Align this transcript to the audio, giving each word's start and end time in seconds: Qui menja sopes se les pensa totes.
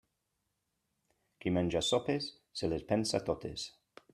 Qui 1.45 1.53
menja 1.57 1.83
sopes 1.89 2.31
se 2.63 2.71
les 2.73 2.89
pensa 2.93 3.23
totes. 3.29 3.69